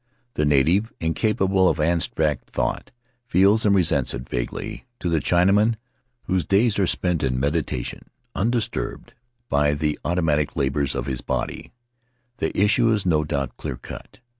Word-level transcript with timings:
The 0.33 0.45
native, 0.45 0.91
incapable 0.99 1.69
of 1.69 1.79
abstract 1.79 2.49
thought, 2.49 2.89
feels 3.27 3.67
and 3.67 3.75
resents 3.75 4.15
it 4.15 4.27
vaguely; 4.27 4.87
to 4.99 5.09
the 5.09 5.19
Chinaman, 5.19 5.75
whose 6.23 6.43
days 6.43 6.79
are 6.79 6.87
spent 6.87 7.21
in 7.21 7.39
meditation 7.39 8.09
undisturbed 8.33 9.13
by 9.47 9.75
the 9.75 9.99
automatic 10.03 10.55
labors 10.55 10.95
of 10.95 11.05
his 11.05 11.21
body, 11.21 11.71
the 12.37 12.59
issue 12.59 12.89
is 12.91 13.05
no 13.05 13.23
doubt 13.23 13.57
clear 13.57 13.77
cut. 13.77 14.17